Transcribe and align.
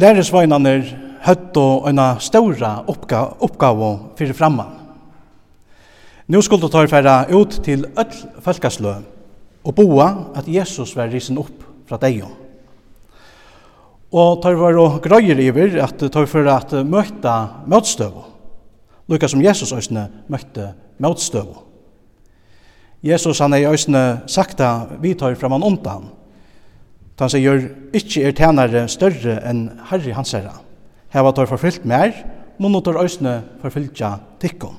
Læresveinene 0.00 0.78
høtte 1.26 1.64
en 1.90 1.98
større 2.20 2.70
oppgave, 2.88 3.34
oppgave 3.44 3.90
for 4.16 4.32
fremman. 4.32 4.78
Nå 6.32 6.40
skulle 6.40 6.70
ta 6.72 6.84
færa 6.88 7.16
ut 7.28 7.58
til 7.64 7.84
öll 8.00 8.14
folkeslø 8.40 8.94
og 9.62 9.74
boa 9.76 10.06
at 10.38 10.48
Jesus 10.48 10.94
var 10.96 11.12
risen 11.12 11.36
opp 11.38 11.66
fra 11.86 11.98
deg. 12.00 12.22
Og 14.12 14.40
tar 14.42 14.56
var 14.56 14.80
og 14.80 14.96
grøyer 15.04 15.38
iver 15.44 15.76
at 15.84 16.00
tar 16.00 16.26
for 16.26 16.48
at 16.48 16.72
møta 16.88 17.36
møtstøv. 17.68 18.16
Lukka 19.12 19.28
som 19.28 19.44
Jesus 19.44 19.74
øsne 19.76 20.08
møtte 20.32 20.72
møtstøv. 20.98 21.52
Jesus 23.02 23.44
han 23.44 23.52
er 23.52 23.66
i 23.66 23.70
øsne 23.74 24.22
sakta 24.26 24.86
vi 25.02 25.12
tar 25.14 25.36
fram 25.36 25.58
han 25.58 25.68
Ta 27.22 27.28
seg 27.30 27.44
gjør 27.44 27.60
ikkje 27.94 28.22
er 28.26 28.32
tænare 28.34 28.80
større 28.90 29.36
enn 29.46 29.68
herri 29.92 30.10
hans 30.10 30.32
herra. 30.34 30.56
var 31.14 31.34
tar 31.36 31.46
forfyllt 31.46 31.84
mer, 31.86 32.10
må 32.58 32.66
og 32.74 32.82
tar 32.82 32.98
òsne 32.98 33.34
forfylltja 33.62 34.08
tikkum. 34.42 34.74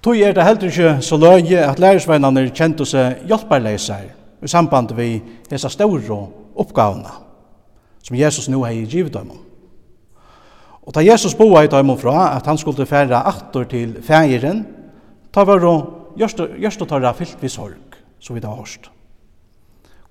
Tog 0.00 0.16
er 0.16 0.32
det 0.32 0.46
heller 0.46 0.70
ikke 0.70 0.94
så 1.04 1.18
løye 1.20 1.60
at 1.66 1.78
lærersveinene 1.78 2.46
kjente 2.56 2.86
seg 2.88 3.20
hjelperleiser 3.28 4.08
i 4.40 4.48
samband 4.48 4.96
med 4.96 5.20
disse 5.50 5.68
store 5.68 6.18
oppgavene 6.56 7.12
som 8.00 8.16
Jesus 8.16 8.48
nå 8.48 8.64
har 8.64 8.72
givet 8.72 9.12
dem. 9.12 9.28
Og 10.88 10.96
ta 10.96 11.04
Jesus 11.04 11.36
boa 11.36 11.66
i 11.66 11.68
dem 11.68 11.92
fra 12.00 12.30
at 12.32 12.48
han 12.48 12.56
skulle 12.56 12.88
fære 12.88 13.20
atter 13.28 13.68
til 13.68 14.00
fægeren, 14.00 14.64
ta 15.32 15.44
var 15.44 15.60
det 15.60 15.76
gjørst 16.16 16.80
å 16.80 16.88
ta 16.88 17.04
det 17.04 17.16
fyllt 17.20 17.44
vi 17.44 17.52
sorg, 17.52 18.00
så 18.20 18.32
vi 18.32 18.40
da 18.40 18.56
hørst. 18.56 18.93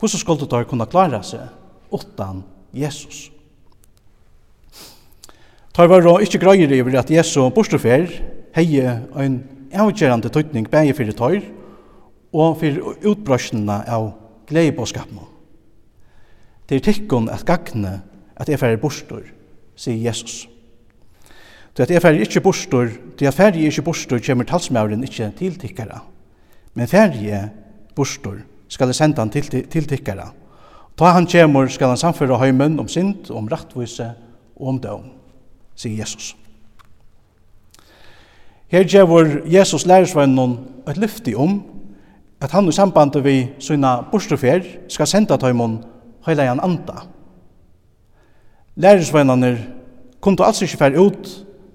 Hvordan 0.04 0.20
skulle 0.20 0.48
de 0.52 0.66
kunne 0.68 0.86
klare 0.86 1.22
seg 1.24 1.94
utan 1.96 2.42
Jesus? 2.76 3.30
Tar 5.72 5.88
var 5.88 6.04
og 6.12 6.20
ikke 6.26 6.42
greier 6.44 6.74
over 6.82 6.98
at 7.00 7.12
Jesus 7.12 7.54
borstofer 7.56 8.12
heie 8.58 8.98
en 9.16 9.40
avgjerande 9.72 10.28
tøytning 10.28 10.68
bæge 10.68 10.98
fyrir 11.00 11.16
tøyr 11.16 11.48
og 12.36 12.60
fyrir 12.60 12.84
utbrøsjene 13.08 13.80
av 13.88 14.12
gleibåskapen. 14.52 15.24
Det 16.68 16.82
er 16.82 16.88
tikkun 16.92 17.32
at 17.32 17.48
gagne 17.48 18.02
at 18.36 18.52
jeg 18.52 18.60
færre 18.60 18.84
bostor, 18.84 19.24
sier 19.76 20.04
Jesus. 20.04 20.50
Det 21.78 21.88
at 21.88 21.96
jeg 21.96 22.04
færre 22.04 22.20
ikke 22.20 22.44
bostor, 22.44 22.92
det 23.20 23.32
at 23.32 23.40
færre 23.40 23.56
ikke 23.56 23.88
bostor 23.88 24.20
kommer 24.20 24.44
talsmauren 24.44 25.04
ikke 25.08 25.32
til 25.40 25.56
tikkara, 25.56 26.04
men 26.76 26.92
færre 26.92 27.54
bostor 27.96 28.44
skal 28.74 28.90
jeg 28.90 28.98
senda 28.98 29.22
han 29.22 29.32
til, 29.34 29.50
til 29.70 29.88
tikkere. 29.90 30.32
Ta 30.98 31.14
han 31.14 31.28
kjemur 31.30 31.70
skal 31.74 31.94
han 31.94 32.00
samføre 32.00 32.40
heimen 32.42 32.80
om 32.82 32.90
synd, 32.90 33.30
om 33.34 33.50
rattvise 33.50 34.12
og 34.58 34.74
om 34.74 34.80
døm, 34.82 35.06
sier 35.78 36.02
Jesus. 36.02 36.34
Her 38.74 38.86
gjør 38.90 39.44
Jesus 39.50 39.86
lærersvennen 39.86 40.58
et 40.90 40.98
lyfti 40.98 41.36
om 41.38 41.60
at 42.42 42.52
han 42.52 42.68
i 42.68 42.74
samband 42.76 43.20
vi 43.24 43.36
sina 43.62 44.00
borstofer 44.12 44.66
skal 44.90 45.08
senda 45.08 45.38
tøymon 45.38 45.78
heila 46.26 46.50
han 46.50 46.62
anda. 46.64 47.06
Lærersvennene 48.76 49.58
kom 50.22 50.38
til 50.38 50.46
altså 50.46 50.66
ikke 50.66 50.82
fer 50.82 50.98
ut 51.00 51.30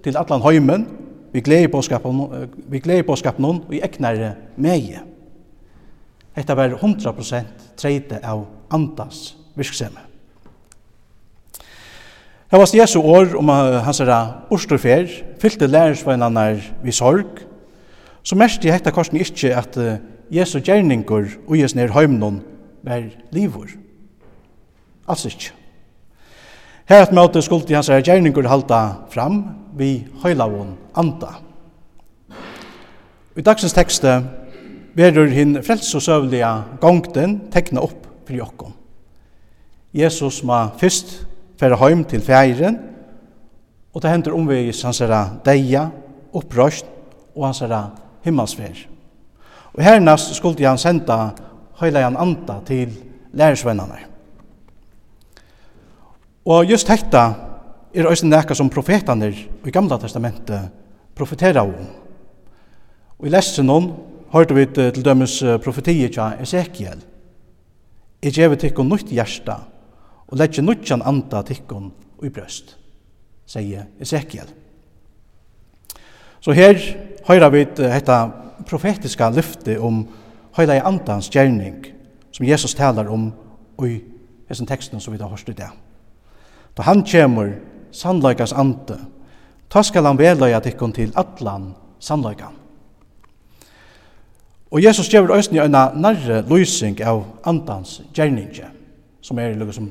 til 0.05 0.19
atlan 0.19 0.43
heimen 0.43 0.89
vi 1.33 1.41
gleder 1.41 1.71
på 1.71 1.83
skapen 1.83 2.25
vi 2.69 2.81
gleder 2.83 3.05
i 3.05 3.07
påskapen 3.07 3.45
og 3.45 3.75
i 3.75 3.83
eknare 3.85 4.35
meie. 4.57 5.05
Hetta 6.39 6.55
var 6.55 6.77
100% 6.79 7.65
treite 7.77 8.21
av 8.23 8.45
andas 8.71 9.33
virksemi. 9.59 10.05
Her 12.49 12.63
var 12.63 12.71
Jesu 12.73 12.99
år 13.03 13.35
om 13.37 13.51
hans 13.51 13.99
herra 13.99 14.21
borstofer, 14.49 15.11
fyllte 15.41 15.67
lærersveinene 15.67 16.63
vi 16.85 16.95
sorg, 16.95 17.43
så 18.23 18.39
mest 18.39 18.65
i 18.65 18.71
hekta 18.71 18.93
korsen 18.95 19.19
ikkje 19.21 19.51
at 19.57 19.77
Jesu 20.31 20.61
gjerningur 20.61 21.27
og 21.49 21.59
Jesu 21.59 21.77
nir 21.77 21.93
heimnon 21.93 22.41
var 22.87 23.05
livur. 23.35 23.75
Altså 25.09 25.29
ikkje. 25.33 25.53
Her 26.89 27.03
at 27.03 27.13
møte 27.13 27.43
skulle 27.45 27.75
hans 27.75 27.91
herra 27.91 28.05
gjerningur 28.05 28.49
halda 28.49 28.83
fram 29.13 29.43
vi 29.77 30.07
høylavon 30.23 30.77
anda. 30.97 31.35
I 33.37 33.45
dagsens 33.45 33.77
tekste 33.77 34.23
verur 34.99 35.31
hin 35.31 35.61
frelsosøvliga 35.63 36.53
gongten 36.83 37.39
tekna 37.55 37.85
opp 37.87 38.07
for 38.27 38.35
jokkom. 38.35 38.75
Jesus 39.95 40.43
ma 40.45 40.67
fyrst 40.79 41.21
færa 41.59 41.79
heim 41.85 42.05
til 42.05 42.23
færen, 42.23 42.79
og 43.95 44.03
det 44.03 44.11
hender 44.11 44.35
omvegis 44.37 44.83
hans 44.83 45.01
er 45.01 45.15
deia, 45.47 45.89
opprøst 46.35 46.87
og 47.35 47.47
hans 47.47 47.63
er 47.63 47.75
himmelsfær. 48.27 48.85
Og 49.75 49.85
hernast 49.85 50.35
skuldi 50.35 50.67
han 50.67 50.79
senda 50.79 51.31
heilajan 51.81 52.19
anda 52.19 52.59
til 52.67 52.93
lærersvennerne. 53.33 54.05
Og 56.49 56.65
just 56.71 56.89
hekta 56.89 57.25
er 57.95 58.07
også 58.09 58.27
nekka 58.27 58.55
som 58.55 58.71
profetaner 58.71 59.35
i 59.65 59.71
Gamla 59.71 59.99
Testamentet 60.01 60.71
profetera 61.15 61.63
om. 61.63 61.87
Og 63.19 63.27
i 63.27 63.33
lesen 63.33 63.67
noen 63.69 63.91
hørte 64.33 64.55
vi 64.55 64.67
til 64.67 65.05
dømes 65.05 65.39
profetiet 65.65 66.13
tja 66.15 66.33
Ezekiel. 66.43 67.01
Jeg 68.23 68.35
gjev 68.35 68.57
tikkun 68.59 68.89
nytt 68.91 69.13
hjerte, 69.15 69.55
og 70.29 70.39
legger 70.39 70.65
nuttjan 70.67 71.05
anda 71.07 71.43
tikkun 71.47 71.93
i 72.23 72.31
brøst, 72.33 72.75
sier 73.47 73.87
Ezekiel. 74.01 74.49
Så 76.41 76.53
her 76.53 76.79
høyra 77.29 77.51
vi 77.55 77.65
dette 77.79 78.19
profetiska 78.69 79.31
lyfte 79.31 79.79
om 79.81 80.03
høyla 80.59 80.79
i 80.79 80.85
andans 80.85 81.31
gjerning 81.31 81.87
som 82.35 82.47
Jesus 82.47 82.75
talar 82.75 83.09
om 83.11 83.31
i 83.87 83.99
hessen 84.49 84.67
teksten 84.67 85.01
som 85.01 85.15
vi 85.15 85.21
har 85.23 85.31
hørt 85.31 85.49
i 85.49 85.57
det. 85.57 85.71
Da 86.77 86.85
han 86.87 87.05
kjemur 87.07 87.55
sannløykas 87.95 88.53
ande, 88.53 88.99
ta 89.71 89.83
skal 89.83 90.07
han 90.07 90.19
veløya 90.19 90.61
tikkun 90.63 90.93
til 90.95 91.13
atlan 91.17 91.73
sannløykan. 92.01 92.68
Og 94.71 94.83
Jesus 94.85 95.09
gjør 95.09 95.33
øyne 95.33 95.65
en 95.65 96.01
nærre 96.01 96.43
løsning 96.49 97.01
av 97.01 97.25
andans 97.45 98.03
gjerninger, 98.15 98.69
som 99.21 99.39
er 99.39 99.55
liksom 99.55 99.91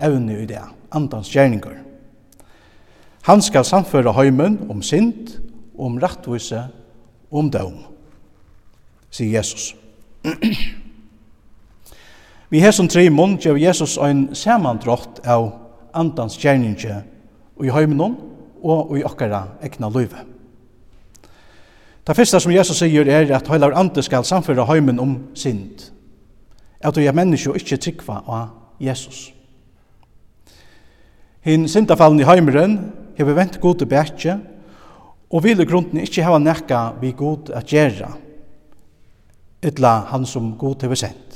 evne 0.00 0.42
i 0.42 0.46
det, 0.46 0.60
andans 0.92 1.28
gjerninger. 1.28 1.82
Han 3.22 3.42
skal 3.42 3.64
samføre 3.64 4.12
heimen 4.12 4.58
om 4.70 4.82
sint, 4.82 5.40
om 5.78 5.98
rettvise, 5.98 6.62
om 7.30 7.50
døm, 7.50 7.74
sier 9.10 9.38
Jesus. 9.38 9.74
Vi 12.50 12.60
har 12.60 12.70
som 12.70 12.88
trimon 12.88 13.36
gjør 13.42 13.58
Jesus 13.58 13.98
en 13.98 14.28
samandrott 14.34 15.20
av 15.26 15.50
andans 15.94 16.38
gjerninger 16.38 17.02
i 17.64 17.70
heimen 17.74 18.16
og 18.62 18.96
i 18.98 19.04
okkara 19.04 19.42
ekna 19.66 19.90
løyve. 19.90 20.35
Det 22.06 22.16
første 22.16 22.40
som 22.40 22.52
Jesus 22.52 22.78
sier 22.78 23.08
er 23.10 23.32
at 23.34 23.48
heilar 23.50 23.74
ande 23.74 24.02
skal 24.02 24.24
samføre 24.24 24.66
heimen 24.68 25.00
om 25.02 25.16
synd. 25.34 25.90
At 26.80 26.94
du 26.94 27.00
er 27.00 27.16
menneske 27.16 27.50
og 27.50 27.58
ikke 27.58 27.76
trykva 27.76 28.20
av 28.26 28.52
Jesus. 28.80 29.32
Hinn 31.46 31.68
syndafallen 31.68 32.20
i 32.20 32.26
heimeren 32.26 32.78
hever 33.18 33.38
vent 33.38 33.60
god 33.60 33.80
til 33.80 33.90
bætje 33.90 34.38
og 35.30 35.42
vil 35.42 35.60
i 35.60 35.66
grunden 35.66 36.02
ikke 36.02 36.22
hava 36.22 36.38
nekka 36.38 36.82
vi 37.00 37.14
god 37.16 37.50
at 37.54 37.66
gjerra 37.70 38.12
ytla 39.66 39.92
han 40.12 40.26
som 40.26 40.52
god 40.58 40.82
hever 40.82 40.98
sendt 40.98 41.26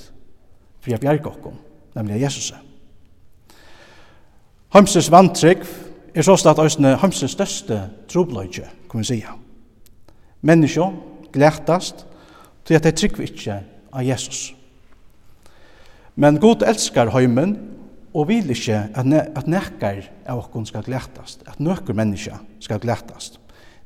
for 0.81 0.91
jeg 0.91 1.01
bjerg 1.01 1.27
okkom, 1.27 1.57
nemlig 1.95 2.23
Jesus. 2.23 2.53
Heimsens 4.73 5.11
vantrygg 5.13 5.65
er 6.15 6.25
såstad 6.25 6.61
òsne 6.63 6.97
heimsens 7.03 7.35
største 7.37 7.83
trobløyge, 8.09 8.69
kan 8.91 9.01
vi 9.01 9.05
sige 9.05 9.35
menneskje 10.43 10.87
glættast 11.33 12.07
til 12.65 12.79
at 12.79 12.87
dei 12.87 12.95
tryggva 12.97 13.27
ikkje 13.27 13.59
av 13.93 14.07
Jesus. 14.07 14.51
Men 16.17 16.41
Gud 16.41 16.63
elskar 16.67 17.13
heimen 17.15 17.57
og 18.15 18.29
vil 18.29 18.51
ikkje 18.51 18.81
at, 18.95 19.07
ne 19.07 19.23
at 19.37 19.49
nekkar 19.49 20.03
av 20.27 20.43
okkon 20.45 20.67
skal 20.67 20.85
glættast, 20.87 21.45
at 21.47 21.61
nøkker 21.61 21.95
menneskje 21.97 22.37
skal 22.61 22.81
glættast. 22.83 23.39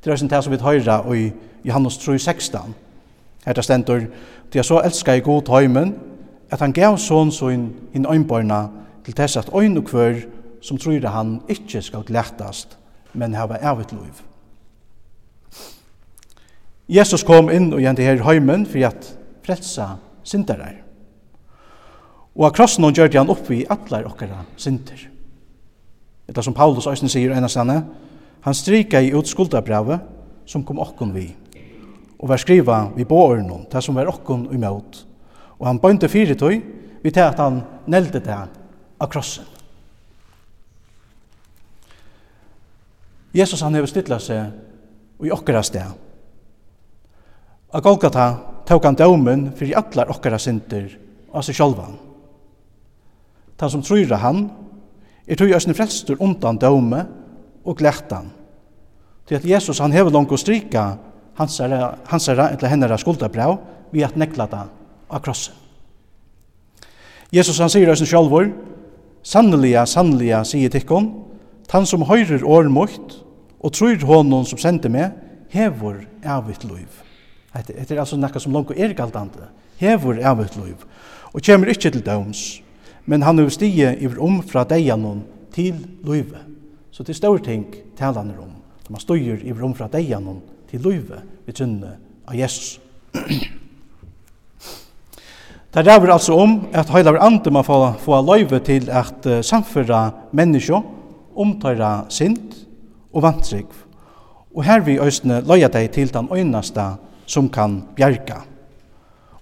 Det 0.03 0.11
er 0.11 0.19
sin 0.21 0.29
tæs 0.29 0.45
som 0.45 0.53
vi 0.53 0.61
høyra 0.61 1.01
i 1.13 1.31
Johannes 1.65 1.97
3,16. 1.97 2.73
Her 3.45 3.53
det 3.53 3.63
stendur, 3.63 3.99
«Til 4.51 4.59
jeg 4.59 4.65
så 4.65 4.81
elskar 4.81 5.13
i 5.13 5.19
god 5.25 5.49
heimen, 5.49 5.95
at 6.49 6.59
han 6.59 6.73
gav 6.73 6.97
sån 6.97 7.31
sån 7.31 7.69
inn 7.93 8.05
øynbøyna 8.05 8.67
til 9.05 9.13
tess 9.13 9.37
at 9.37 9.49
øyn 9.53 9.77
og 9.77 9.85
kvør 9.85 10.21
som 10.61 10.77
tror 10.77 11.07
han 11.07 11.41
ikkje 11.49 11.81
skal 11.81 12.03
glættast, 12.03 12.77
men 13.13 13.33
hava 13.33 13.57
evigt 13.61 13.91
liv.» 13.91 14.34
Jesus 16.87 17.23
kom 17.25 17.49
inn 17.49 17.71
og 17.73 17.81
gjente 17.81 18.05
her 18.05 18.21
heimen 18.27 18.65
for 18.69 18.85
at 18.85 19.07
frelsa 19.45 19.95
syndarar. 20.25 20.81
Og 22.35 22.45
av 22.49 22.53
krossen 22.57 22.83
hon 22.83 22.93
gjørte 22.93 23.17
han 23.17 23.31
opp 23.31 23.47
i 23.53 23.63
atlar 23.71 24.05
okkara 24.09 24.43
synder. 24.59 25.07
Etter 26.27 26.45
som 26.45 26.55
Paulus 26.57 26.87
æsne 26.89 27.09
sier 27.09 27.33
enastane, 27.33 27.79
han 28.45 28.57
strika 28.57 29.01
i 29.01 29.13
ut 29.15 29.29
skuldabravet 29.29 30.03
som 30.45 30.65
kom 30.65 30.81
okkon 30.81 31.13
vi, 31.15 31.29
og 32.19 32.29
var 32.29 32.41
skriva 32.41 32.79
vi 32.95 33.05
båren 33.07 33.49
det 33.71 33.81
som 33.81 33.97
var 33.97 34.09
okkon 34.11 34.49
imot, 34.53 35.01
og 35.57 35.67
han 35.67 35.79
bøynte 35.81 36.09
fire 36.11 36.35
tøy, 36.37 36.59
vi 37.01 37.11
til 37.11 37.25
at 37.25 37.39
han 37.41 37.61
nelde 37.87 38.19
det 38.19 38.35
av 38.35 39.09
krossen. 39.09 39.45
Jesus 43.35 43.61
han 43.61 43.75
hever 43.75 43.89
stilla 43.91 44.19
seg 44.21 45.25
i 45.25 45.31
okkara 45.33 45.63
sted, 45.65 46.04
A 47.75 47.81
Golgata 47.81 48.39
tók 48.63 48.85
han 48.87 48.95
dømen 48.95 49.49
fyrir 49.51 49.75
allar 49.75 50.07
okkara 50.13 50.37
synder 50.39 50.87
og 51.35 51.43
seg 51.43 51.57
sjálfan. 51.57 51.97
Tan 53.59 53.71
som 53.71 53.83
trúra 53.83 54.21
han, 54.21 54.45
er 55.27 55.35
tog 55.35 55.51
jøsne 55.51 55.75
frelstur 55.75 56.21
undan 56.23 56.59
daume 56.61 57.01
og 57.65 57.75
glættan. 57.75 58.29
Til 59.27 59.35
at 59.35 59.47
Jesus 59.49 59.81
han 59.83 59.91
hefur 59.91 60.13
langt 60.13 60.31
å 60.31 60.39
strika 60.39 60.85
hans 61.35 61.59
herra, 61.59 62.47
eller 62.53 62.71
hennara 62.71 62.97
skuldabrau 63.01 63.57
vi 63.91 64.05
at 64.07 64.15
nekla 64.15 64.47
det 64.47 64.63
av 65.11 65.23
krossen. 65.25 65.53
Jesus 67.35 67.59
han 67.59 67.73
sier 67.73 67.89
jøsne 67.89 68.07
sjálfur, 68.07 68.53
Sanneliga, 69.25 69.87
sanneliga, 69.89 70.43
sier 70.45 70.69
tikkon, 70.69 71.09
tan 71.67 71.87
som 71.89 72.05
høyrer 72.05 72.45
årmukt 72.45 73.17
og 73.59 73.73
trur 73.73 74.05
honom 74.05 74.45
som 74.45 74.61
sender 74.61 74.93
meg, 74.93 75.17
hever 75.49 76.05
avvitt 76.21 76.63
liv. 76.69 77.04
Det 77.55 77.91
er 77.91 77.99
altså 77.99 78.17
nekka 78.19 78.39
som 78.39 78.53
langt 78.53 78.73
er 78.75 78.93
galdande, 78.93 79.47
hevur 79.79 80.19
av 80.19 80.41
et 80.43 80.55
liv, 80.59 80.81
og 81.31 81.41
kjemur 81.41 81.71
ikkje 81.71 81.93
til 81.95 82.03
døms, 82.03 82.41
men 83.05 83.23
han 83.23 83.39
er 83.39 83.49
stige 83.53 83.93
i 83.95 84.09
om 84.19 84.41
fra 84.43 84.65
deianon 84.67 85.23
til 85.55 85.77
livet. 86.03 86.41
Så 86.91 87.03
det 87.03 87.15
er 87.15 87.21
større 87.21 87.43
ting 87.43 87.65
talan 87.97 88.31
er 88.31 88.41
om, 88.43 88.51
da 88.83 88.91
man 88.91 89.03
styr 89.03 89.39
iver 89.43 89.63
om 89.63 89.75
fra 89.75 89.87
deianon 89.91 90.41
til 90.69 90.83
livet, 90.83 91.23
vi 91.45 91.53
kynne 91.53 91.95
av 92.27 92.35
Jesus. 92.35 92.79
Det 95.75 95.83
ræver 95.87 96.11
altså 96.13 96.33
om 96.39 96.67
at 96.71 96.89
heilaver 96.89 97.19
ande 97.19 97.51
man 97.51 97.63
får, 97.63 97.97
få 97.99 98.21
løyve 98.23 98.59
til 98.63 98.89
at 98.89 99.25
uh, 99.27 99.41
samføra 99.43 100.09
menneskje, 100.31 100.79
omtøyra 101.35 102.05
sint 102.09 102.55
og 103.11 103.25
vantrygg. 103.25 103.67
Og 104.55 104.63
her 104.63 104.79
vi 104.79 104.95
østene 105.03 105.41
løya 105.43 105.67
deg 105.67 105.91
til 105.91 106.13
den 106.13 106.29
øyneste 106.31 106.85
som 107.25 107.49
kan 107.49 107.81
bjerga, 107.95 108.41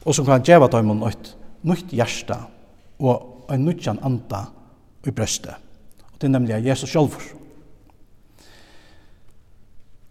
og 0.03 0.15
som 0.15 0.25
kan 0.25 0.43
djeva 0.43 0.67
dem 0.71 0.91
om 0.91 1.03
et 1.07 1.33
nytt 1.63 1.93
hjärsta 1.95 2.39
og 2.99 3.51
en 3.51 3.65
nyttjan 3.65 4.01
anda 4.03 4.45
i 5.07 5.11
brøstet. 5.11 5.55
Og 6.11 6.19
det 6.19 6.27
er 6.27 6.35
nemlig 6.35 6.59
Jesus 6.65 6.91
sjálfur. 6.91 7.23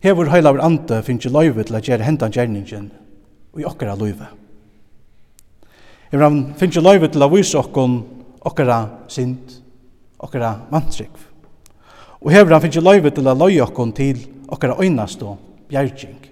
Hevur 0.03 0.31
heilaver 0.33 0.65
ande 0.65 1.03
finnst 1.07 1.27
ikke 1.27 1.37
løyve 1.37 1.65
til 1.65 1.79
å 1.79 1.83
gjøre 1.85 2.07
hendan 2.07 2.33
gjerningen 2.35 2.89
og 3.53 3.61
i 3.61 3.67
okkara 3.69 3.95
løyve. 3.97 4.27
Hevur 6.11 6.27
han 6.27 6.41
finnst 6.59 6.77
ikke 6.77 6.89
løyve 6.89 7.13
til 7.13 7.23
å 7.23 7.31
vise 7.33 7.61
okkon 7.61 8.01
okkara 8.43 8.81
sind, 9.13 9.61
okkara 10.19 10.57
mantrykv. 10.73 11.29
Og 12.23 12.35
hevur 12.35 12.57
han 12.57 12.65
finnst 12.65 12.81
ikke 12.81 12.89
løyve 12.89 13.15
til 13.15 13.31
å 13.31 13.39
løye 13.39 13.63
okkon 13.63 13.95
til 13.97 14.27
okkara 14.53 14.81
øynast 14.83 15.23
og 15.23 15.39
bjergjeng 15.71 16.32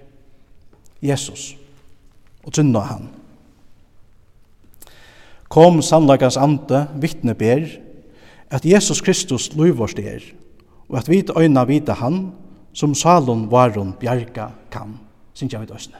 Jesus 1.01 1.55
og 2.45 2.53
trunna 2.53 2.79
han. 2.79 3.09
Kom 5.51 5.81
sannlagas 5.83 6.37
ande 6.39 6.85
vittne 7.01 7.35
ber 7.35 7.65
at 8.51 8.65
Jesus 8.65 9.01
Kristus 9.01 9.49
løyvorst 9.55 9.99
er 9.99 10.23
og 10.91 10.97
at 10.99 11.09
vit 11.09 11.31
øyna 11.37 11.63
vita 11.63 11.93
han 11.93 12.31
som 12.73 12.95
salon 12.95 13.51
varon 13.51 13.93
bjarga 13.99 14.47
kan, 14.71 14.95
synes 15.33 15.53
jeg 15.53 15.61
vidt 15.61 15.75
øsne. 15.75 15.95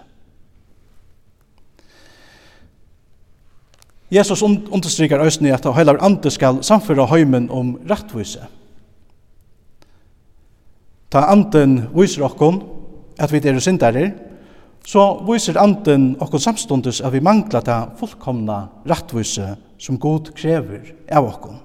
Jesus 4.11 4.41
understryker 4.43 5.23
òsne 5.23 5.53
at 5.55 5.67
heilar 5.75 6.01
ande 6.03 6.31
skal 6.31 6.63
samføre 6.63 7.07
heimen 7.07 7.49
om 7.49 7.77
rettvise. 7.89 8.43
Ta 11.11 11.23
anden 11.31 11.87
viser 11.95 12.25
okkon 12.27 12.59
at 13.19 13.31
vi 13.31 13.39
er 13.39 13.59
syndarer, 13.59 14.11
så 14.87 15.03
viser 15.27 15.59
anden 15.61 16.15
okkur 16.21 16.41
samstundes 16.41 17.01
at 17.05 17.13
vi 17.13 17.21
mangla 17.23 17.61
ta 17.61 17.77
fullkomna 17.99 18.63
rattvise 18.89 19.53
som 19.81 19.99
god 20.01 20.31
krever 20.37 20.93
av 21.11 21.27
okkur. 21.29 21.59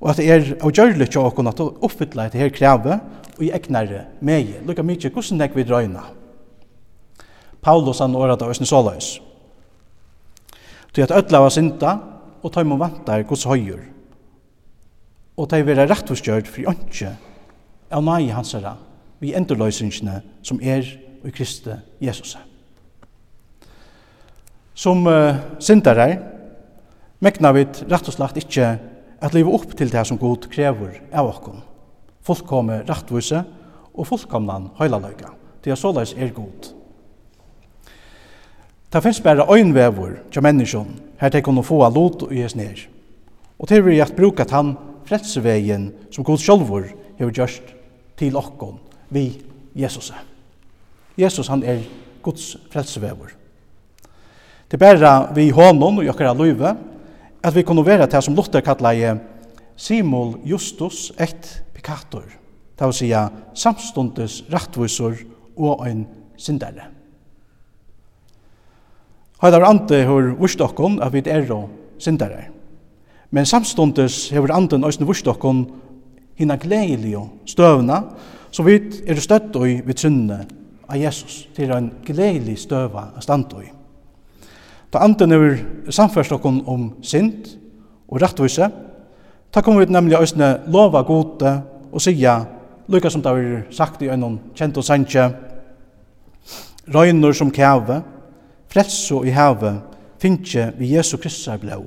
Og 0.00 0.10
at 0.10 0.20
det 0.20 0.28
er 0.30 0.52
avgjørlig 0.64 1.10
til 1.10 1.26
okkur 1.26 1.50
at 1.50 1.60
oppfylla 1.60 2.28
etter 2.28 2.44
her 2.44 2.54
kreve 2.54 3.00
og 3.36 3.42
i 3.44 3.50
egnare 3.54 4.06
megi. 4.20 4.60
Lukka 4.66 4.84
mykje, 4.86 5.10
hvordan 5.12 5.42
nek 5.42 5.56
vi 5.56 5.66
drøyna? 5.66 6.04
Paulus 7.60 8.00
han 8.00 8.16
året 8.16 8.40
av 8.40 8.52
Øsne 8.52 8.66
Soløys. 8.66 9.18
Til 10.94 11.04
at 11.04 11.12
ødla 11.14 11.42
var 11.44 11.52
synda, 11.52 11.98
og 12.40 12.52
tøym 12.52 12.72
vanta 12.72 12.84
vantar 12.84 13.26
gos 13.28 13.44
høyur. 13.44 13.82
Og 15.36 15.48
tøy 15.48 15.60
vera 15.64 15.84
rettvisgjørd 15.88 16.48
fri 16.48 16.64
ønskje 16.68 17.12
av 17.90 18.04
nai 18.04 18.30
hansara 18.32 18.76
vi 19.20 19.34
endurløysingsne 19.36 20.20
som 20.46 20.60
er 20.62 20.86
i 21.24 21.32
Kristi 21.34 21.74
Jesus. 22.00 22.36
Som 24.74 25.06
uh, 25.06 25.36
syndere 25.60 26.08
mekna 27.20 27.52
vi 27.52 27.66
rett 27.66 28.08
og 28.08 28.14
slett 28.14 28.40
ikke 28.40 28.70
at 29.20 29.34
livet 29.36 29.54
opp 29.54 29.74
til 29.76 29.90
det 29.92 30.06
som 30.08 30.18
Gud 30.18 30.48
krever 30.52 31.02
av 31.12 31.28
oss. 31.28 31.64
Fullkomme 32.24 32.82
rettvise 32.88 33.42
og 33.94 34.06
fullkomnan 34.08 34.70
høylaløyga. 34.78 35.34
Det 35.60 35.72
er 35.72 35.80
såleis 35.80 36.14
er 36.16 36.32
god. 36.32 36.72
Det 38.90 39.02
finnes 39.02 39.20
bare 39.22 39.46
øynvever 39.46 40.16
til 40.32 40.42
menneskjon 40.42 40.96
her 41.20 41.30
til 41.30 41.44
kunne 41.44 41.62
få 41.62 41.82
av 41.84 41.94
lot 41.94 42.24
og 42.24 42.32
gjøres 42.34 42.56
ned. 42.56 42.86
Og 43.58 43.68
til 43.68 43.84
vi 43.84 44.00
at 44.00 44.16
bruka 44.16 44.46
han 44.50 44.74
frelsevegen 45.06 45.90
som 46.10 46.24
Gud 46.24 46.40
sjølvor 46.40 46.88
har 47.18 47.30
gjørst 47.30 47.74
til 48.18 48.36
okkon 48.36 48.80
vi 49.10 49.42
Jesuset. 49.76 50.16
Jesus 51.20 51.48
han 51.48 51.62
er 51.62 51.82
Guds 52.22 52.56
frelsevever. 52.72 53.34
Det 54.70 54.78
er 54.78 54.84
bare 54.84 55.34
vi 55.34 55.50
hånden 55.50 55.98
og 55.98 56.04
i 56.04 56.08
okkara 56.12 56.34
løyve 56.36 56.76
at 57.42 57.54
vi 57.54 57.64
kunne 57.64 57.86
være 57.86 58.06
til 58.06 58.22
som 58.22 58.36
Luther 58.36 58.60
kallar 58.60 58.92
i 58.92 59.16
Simul 59.76 60.36
Justus 60.44 61.10
et 61.18 61.62
pikator, 61.74 62.24
det 62.78 62.86
vil 62.86 62.94
si 62.94 63.12
samstundes 63.54 64.44
rattvisor 64.52 65.16
og 65.56 65.86
en 65.88 66.06
syndere. 66.36 66.90
Høydar 69.40 69.64
ante 69.64 70.04
hur 70.04 70.34
vursdokkon 70.36 70.98
at 71.02 71.12
vi 71.12 71.22
er 71.24 71.52
og 71.52 71.70
syndere. 71.98 72.44
Men 73.30 73.46
samstundes 73.46 74.30
har 74.30 74.52
anden 74.52 74.84
òsne 74.84 75.06
vursdokkon 75.06 75.64
hina 76.36 76.56
gledelige 76.56 77.22
støvna, 77.46 78.02
så 78.50 78.62
vi 78.62 78.80
er 79.06 79.20
støtt 79.20 79.56
og 79.56 79.64
vi 79.64 79.96
syndene 79.96 80.44
av 80.90 80.96
Jesus. 80.98 81.48
til 81.54 81.70
en 81.70 81.90
gledelig 82.04 82.58
støva 82.58 83.10
av 83.16 83.22
standoi. 83.22 83.70
Ta 84.90 84.98
anden 84.98 85.32
er 85.32 85.58
samførst 85.90 86.32
okkom 86.32 86.62
om 86.68 86.94
synd 87.02 87.46
og 88.08 88.20
rettvise, 88.22 88.70
ta 89.52 89.60
kommer 89.62 89.86
vi 89.86 89.92
nemlig 89.92 90.18
òsne 90.18 90.66
lova 90.66 91.02
gode 91.02 91.52
og 91.92 92.02
sija, 92.02 92.40
lykka 92.90 93.10
som 93.10 93.22
det 93.22 93.30
er 93.30 93.62
sagt 93.70 94.02
i 94.02 94.10
øynene, 94.10 94.38
kjent 94.54 94.76
og 94.76 94.84
sanje, 94.84 95.28
røyner 96.90 97.32
som 97.32 97.50
kjave, 97.50 98.02
frelso 98.70 99.22
i 99.24 99.30
have, 99.30 99.80
finnje 100.18 100.72
vi 100.78 100.94
Jesu 100.96 101.16
Kristus 101.18 101.48
er 101.48 101.62
blå. 101.62 101.84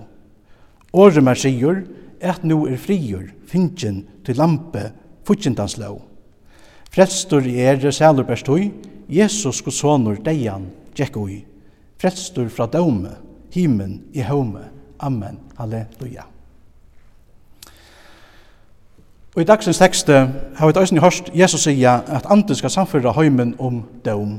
Året 0.93 1.23
mer 1.23 1.35
sier, 1.35 1.83
et 2.21 2.43
nu 2.43 2.65
er 2.67 2.79
frigjør, 2.79 3.27
finnjen 3.47 4.03
til 4.23 4.39
lampe, 4.39 4.91
futjentans 5.27 5.77
lov. 5.77 6.01
Frelstor 6.93 7.43
i 7.49 7.57
ere 7.59 7.91
sælerberstøy, 7.91 8.69
Jesus 9.09 9.61
sko 9.61 9.71
sonur 9.71 10.19
deian 10.23 10.69
gjekk 10.95 11.17
ui, 11.17 11.41
frelstur 12.01 12.49
fra 12.49 12.67
daume, 12.67 13.15
himen 13.53 14.01
i 14.13 14.23
haume. 14.25 14.69
Amen. 15.03 15.39
Halleluja. 15.57 16.23
Og 19.33 19.41
i 19.41 19.45
dagsens 19.49 19.79
tekste 19.81 20.13
har 20.55 20.69
vi 20.69 20.75
døysen 20.77 20.97
i 20.97 21.01
hørst 21.01 21.31
Jesus 21.33 21.65
sier 21.65 22.05
at 22.05 22.27
andre 22.31 22.55
skal 22.55 22.69
samføre 22.69 23.15
heimen 23.17 23.55
om 23.59 23.81
daum. 24.05 24.37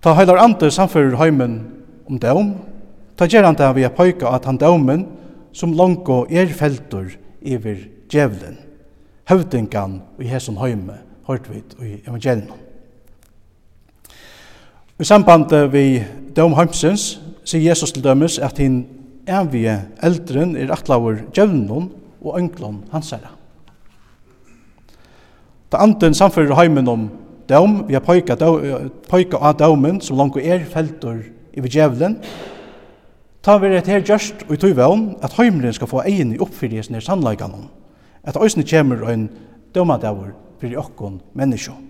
Ta 0.00 0.14
heilar 0.14 0.38
andre 0.40 0.70
samføre 0.70 1.18
heimen 1.18 1.58
om 2.08 2.20
daum, 2.22 2.54
ta 3.18 3.26
gjer 3.26 3.44
han 3.44 3.58
det 3.58 3.68
vi 3.76 3.84
er 3.84 3.94
pøyka 3.94 4.30
at 4.30 4.46
han 4.48 4.60
daumen 4.62 5.04
som 5.52 5.74
langko 5.74 6.22
er 6.30 6.48
feltur 6.54 7.10
iver 7.42 7.82
djevelen, 8.10 8.56
høvdingan 9.28 10.00
i 10.22 10.30
hesson 10.30 10.60
heime, 10.62 11.02
hørt 11.26 11.50
vi 11.50 11.62
i 11.82 12.00
evangelion. 12.06 12.69
I 15.00 15.04
samband 15.04 15.48
vi 15.72 16.02
dom 16.36 16.52
heimsins 16.58 17.14
sier 17.48 17.62
Jesus 17.70 17.94
til 17.96 18.02
dømes 18.04 18.34
at 18.38 18.58
hin 18.60 18.82
evige 19.24 19.78
eldren 20.04 20.52
er 20.60 20.74
atlaver 20.74 21.22
djevnon 21.32 21.86
og 22.20 22.36
ønglon 22.36 22.82
hansara. 22.92 23.32
Da 25.72 25.80
anden 25.80 26.14
samfører 26.14 26.52
heimen 26.60 26.88
om 26.88 27.08
døm, 27.48 27.88
vi 27.88 27.96
har 27.96 28.04
pojka, 28.04 28.36
pojka 29.08 29.40
av 29.40 29.56
dømen 29.56 30.02
som 30.04 30.20
langt 30.20 30.36
er 30.36 30.68
feltur 30.68 31.22
i 31.56 31.64
djevelen, 31.64 32.18
ta 33.40 33.56
vi 33.56 33.72
rett 33.72 33.88
her 33.88 34.04
gjørst 34.04 34.44
og 34.50 34.52
i 34.52 34.60
tøyvevn 34.60 35.14
at 35.24 35.38
heimren 35.40 35.72
skal 35.72 35.88
få 35.88 36.04
egin 36.04 36.36
i 36.36 36.42
oppfyllelsen 36.44 37.00
i 37.00 37.00
sannleikene, 37.00 37.70
at 38.20 38.36
òsne 38.36 38.68
kjemur 38.68 39.08
en 39.08 39.30
dømadavur 39.72 40.34
fyrir 40.60 40.84
okkon 40.84 41.22
menneskjon 41.32 41.89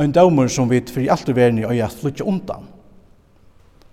ein 0.00 0.12
dømur 0.12 0.48
som 0.48 0.68
vi 0.70 0.80
fyrir 0.80 1.12
alt 1.12 1.28
i 1.28 1.34
verni 1.36 1.64
i 1.64 1.80
at 1.84 1.96
flytja 1.96 2.24
undan. 2.24 2.68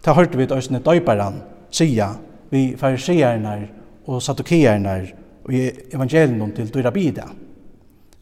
Ta 0.03 0.13
hørte 0.15 0.37
vi 0.37 0.43
et 0.43 0.51
øyne 0.51 0.79
døyparan 0.79 1.41
sia 1.71 2.13
vi 2.51 2.75
farisiernar 2.79 3.65
og 4.07 4.21
sadukiarnar 4.23 5.09
og 5.43 5.53
i 5.53 5.69
evangelion 5.93 6.51
til 6.55 6.71
dyra 6.73 6.91
bida. 6.91 7.27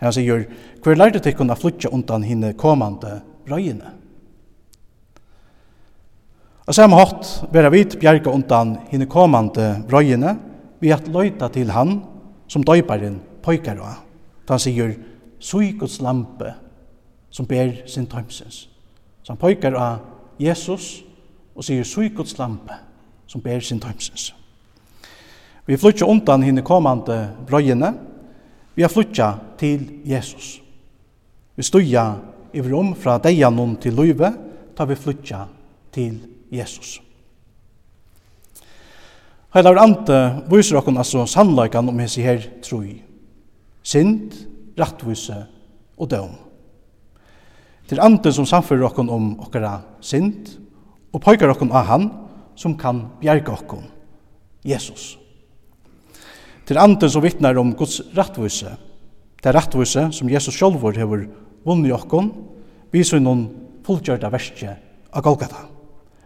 Han 0.01 0.13
sier, 0.13 0.47
hver 0.83 0.97
lærte 0.97 1.19
tek 1.19 1.39
a 1.41 1.55
flytja 1.55 1.89
undan 1.89 2.23
hinne 2.23 2.53
komande 2.53 3.21
røyene? 3.49 3.93
Og 6.65 6.73
samme 6.73 6.97
hatt 6.97 7.45
vera 7.53 7.69
vit 7.69 7.99
bjerga 7.99 8.31
undan 8.31 8.77
hinne 8.89 9.05
komande 9.05 9.85
røyene 9.91 10.35
vi 10.81 10.91
at 10.91 11.07
løyta 11.07 11.49
til 11.49 11.71
han 11.71 12.01
som 12.47 12.63
døyparen 12.63 13.21
pojkar 13.41 13.77
av. 13.77 14.01
Han 14.49 14.59
sier, 14.59 14.95
Sui 15.39 15.77
lampe 16.01 16.64
som 17.35 17.47
ber 17.47 17.73
sin 17.87 18.07
tømsens. 18.07 18.69
Så 19.23 19.33
han 19.33 19.39
pojkar 19.41 19.75
av 19.75 19.97
Jesus 20.39 21.01
og 21.55 21.65
sier 21.67 21.83
sykots 21.83 22.37
lampe 22.39 22.77
som 23.27 23.43
ber 23.43 23.59
sin 23.59 23.81
tømsens. 23.83 24.29
Vi 25.65 25.77
flytter 25.81 26.07
undan 26.07 26.45
henne 26.45 26.63
kommande 26.63 27.17
brøyene. 27.47 27.91
Vi 28.75 28.85
har 28.85 28.93
flyttet 28.93 29.57
til 29.59 29.83
Jesus. 30.05 30.61
Vi 31.55 31.63
støyer 31.63 32.21
i 32.53 32.61
rom 32.63 32.93
fra 32.95 33.17
deianon 33.19 33.75
til 33.81 33.97
løyve, 33.97 34.31
tar 34.77 34.87
vi 34.87 34.95
flyttet 34.95 35.51
til 35.91 36.19
Jesus. 36.51 37.01
Heilar 39.55 39.79
ante 39.79 40.21
viser 40.51 40.79
okkon 40.79 40.99
altså 40.99 41.25
sannleikan 41.27 41.89
om 41.89 41.99
hessi 41.99 42.23
her 42.23 42.43
troi. 42.63 43.01
Sind, 43.83 44.35
rattvise 44.79 45.45
og 45.97 46.11
døm. 46.11 46.44
Det 47.85 47.97
er 47.97 48.03
anden 48.03 48.33
som 48.33 48.47
samfører 48.49 48.87
okkon 48.87 49.09
om 49.13 49.27
okkara 49.45 49.77
synd, 50.01 50.55
og 51.13 51.21
påkar 51.21 51.53
okkon 51.53 51.71
av 51.71 51.85
han 51.85 52.07
som 52.57 52.73
kan 52.77 53.03
bjerga 53.21 53.53
okkon, 53.53 53.85
Jesus. 54.65 55.15
Det 56.65 56.73
er 56.73 56.81
anden 56.81 57.09
som 57.09 57.21
vittnar 57.21 57.57
om 57.61 57.75
Guds 57.77 58.01
rattvise, 58.17 58.73
det 59.37 59.51
er 59.51 59.59
rattvise 59.59 60.07
som 60.17 60.29
Jesus 60.31 60.55
sjálfur 60.57 60.97
hefur 60.97 61.27
vunni 61.65 61.91
okkon, 61.93 62.31
viser 62.89 63.21
noen 63.21 63.45
fullgjørda 63.85 64.31
verskje 64.33 64.73
av 65.13 65.21
Golgata. 65.21 65.67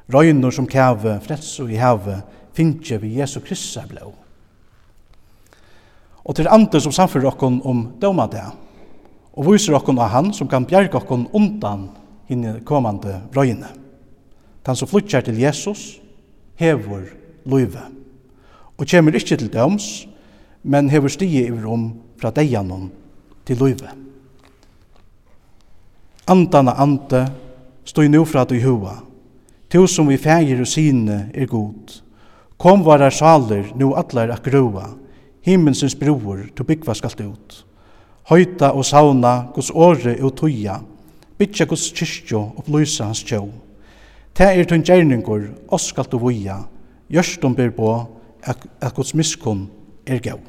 Røyner 0.10 0.54
som 0.56 0.68
kæve, 0.68 1.20
og 1.20 1.70
i 1.70 1.78
heve, 1.78 2.22
finnje 2.56 2.98
vi 3.02 3.18
Jesu 3.20 3.42
Kristus 3.44 3.76
er 3.78 3.90
blå. 3.92 4.14
Og 6.24 6.36
til 6.36 6.48
anden 6.48 6.82
som 6.82 6.96
samfører 6.96 7.34
okkon 7.34 7.60
om 7.66 7.84
døma 8.00 8.30
det, 8.32 8.46
og 9.40 9.48
viser 9.48 9.78
okkon 9.78 10.02
av 10.04 10.12
han 10.12 10.34
som 10.36 10.50
kan 10.52 10.68
bjerga 10.68 11.00
okkon 11.00 11.30
undan 11.32 11.88
hinne 12.28 12.58
komande 12.68 13.22
røyne. 13.36 13.70
Han 14.68 14.78
som 14.78 14.90
flytjar 14.92 15.24
til 15.26 15.40
Jesus 15.40 15.96
hevur 16.60 17.08
løyve 17.50 17.88
og 18.80 18.88
kjemur 18.88 19.16
ikkje 19.18 19.40
til 19.42 19.50
døms, 19.52 19.86
men 20.64 20.92
hevur 20.92 21.12
stige 21.12 21.48
i 21.48 21.52
rom 21.52 21.90
fra 22.20 22.32
deianon 22.36 22.86
til 23.48 23.60
løyve. 23.60 23.92
Andana 26.30 26.76
ante 26.80 27.26
stoi 27.88 28.08
nu 28.08 28.22
fra 28.30 28.46
du 28.46 28.56
hua, 28.62 29.00
to 29.72 29.88
som 29.88 30.08
vi 30.08 30.20
fægir 30.22 30.62
og 30.62 30.68
sine 30.68 31.32
er 31.34 31.50
god. 31.50 31.98
Kom 32.60 32.86
varar 32.86 33.12
saler 33.12 33.72
nu 33.76 33.96
atler 33.98 34.32
ak 34.32 34.46
grua, 34.46 34.86
himmelsens 35.42 35.96
broer 35.96 36.52
to 36.56 36.64
byggva 36.64 36.94
skalt 36.94 37.24
ut 37.24 37.64
høyta 38.30 38.74
og 38.76 38.86
sauna 38.86 39.50
gos 39.56 39.72
åre 39.74 40.16
og 40.22 40.36
tuja, 40.38 40.80
bytja 41.40 41.66
gos 41.70 41.90
kyrkjo 41.96 42.44
og 42.58 42.68
blysa 42.68 43.10
hans 43.10 43.24
tjå. 43.26 43.42
Ta 44.38 44.52
er 44.54 44.68
tun 44.70 44.86
gjerningur, 44.86 45.50
oskalt 45.74 46.14
og 46.14 46.28
vuja, 46.28 46.62
gjørstum 47.10 47.58
ber 47.58 47.74
på 47.76 47.92
at 48.46 48.94
gos 48.96 49.16
miskun 49.18 49.68
er 50.06 50.22
gau. 50.24 50.40